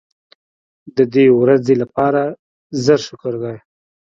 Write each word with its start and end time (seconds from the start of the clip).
د 0.95 0.97
دې 1.13 1.25
ورځې 1.41 1.73
لپاره 1.81 2.21
زر 2.85 2.99
شکر 3.07 3.33
دی. 3.43 3.57